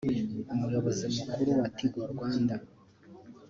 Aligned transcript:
Umuyobozi 0.53 1.03
mukuru 1.15 1.41
wa 1.59 1.67
Tigo 1.75 2.01
Rwanda 2.13 2.55